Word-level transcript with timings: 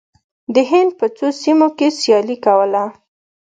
د 0.55 0.57
هند 0.71 0.91
په 0.99 1.05
څو 1.17 1.27
سیمو 1.41 1.67
کې 1.77 1.87
سیالي 1.99 2.37
کوله. 2.45 2.83